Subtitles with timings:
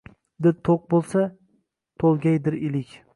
[0.45, 1.25] Dil to’q bo’lsa–
[2.05, 2.97] to’lgaydir ilik.